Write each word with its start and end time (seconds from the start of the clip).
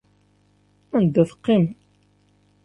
Anda 0.97 1.23
teqqimem? 1.29 1.65